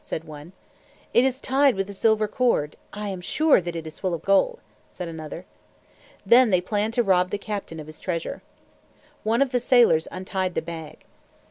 said 0.03 0.23
one. 0.23 0.51
"It 1.13 1.23
is 1.23 1.39
tied 1.39 1.75
with 1.75 1.87
a 1.87 1.93
silver 1.93 2.27
cord. 2.27 2.75
I 2.91 3.09
am 3.09 3.21
sure 3.21 3.61
that 3.61 3.75
it 3.75 3.85
is 3.85 3.99
full 3.99 4.15
of 4.15 4.23
gold," 4.23 4.59
said 4.89 5.07
another. 5.07 5.45
Then 6.25 6.49
they 6.49 6.59
planned 6.59 6.95
to 6.95 7.03
rob 7.03 7.29
the 7.29 7.37
captain 7.37 7.79
of 7.79 7.85
his 7.85 7.99
treasure. 7.99 8.41
One 9.21 9.43
of 9.43 9.51
the 9.51 9.59
sailors 9.59 10.07
untied 10.11 10.55
the 10.55 10.61
bag. 10.63 11.03